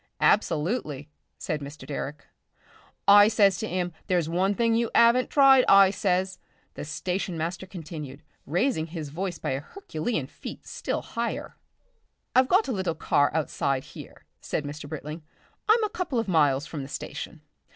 "Absolutely," 0.21 1.09
said 1.37 1.61
Mr. 1.61 1.85
Direck. 1.87 2.25
"I 3.07 3.27
says 3.27 3.59
to 3.59 3.67
'im, 3.67 3.93
'there's 4.07 4.27
one 4.27 4.55
thing 4.55 4.73
you 4.73 4.89
'aven't 4.95 5.29
tried,' 5.29 5.63
I 5.69 5.91
says," 5.91 6.39
the 6.73 6.85
station 6.85 7.37
master 7.37 7.67
continued, 7.67 8.23
raising 8.47 8.87
his 8.87 9.09
voice 9.09 9.37
by 9.37 9.51
a 9.51 9.59
Herculean 9.59 10.25
feat 10.25 10.65
still 10.65 11.03
higher. 11.03 11.55
"I've 12.35 12.47
got 12.49 12.67
a 12.67 12.71
little 12.71 12.95
car 12.95 13.29
outside 13.35 13.83
here," 13.93 14.25
said 14.39 14.63
Mr. 14.65 14.89
Britling. 14.89 15.21
"I'm 15.69 15.83
a 15.83 15.89
couple 15.89 16.17
of 16.17 16.27
miles 16.27 16.65
from 16.65 16.81
the 16.81 16.89
station." 16.89 17.41